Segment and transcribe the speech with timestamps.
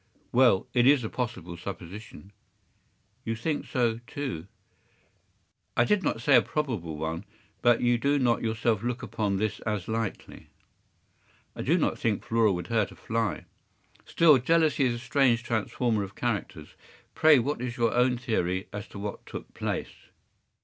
[0.31, 2.31] ”“Well, it is a possible supposition.”
[3.23, 4.47] “You think so, too?”
[5.77, 7.23] “I did not say a probable one.
[7.61, 10.49] But you do not yourself look upon this as likely?”
[11.55, 13.45] “I do not think Flora would hurt a fly.”
[14.03, 16.69] “Still, jealousy is a strange transformer of characters.
[17.13, 19.93] Pray what is your own theory as to what took place?